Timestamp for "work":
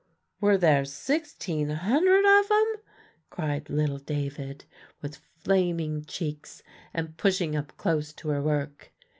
8.41-8.91